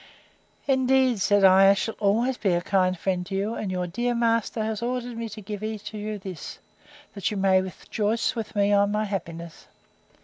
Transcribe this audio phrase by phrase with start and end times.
[0.67, 4.15] Indeed, said I, I shall always be a kind friend to you; and your dear
[4.15, 6.57] master has ordered me to give each of you this,
[7.13, 9.67] that you may rejoice with me on my happiness.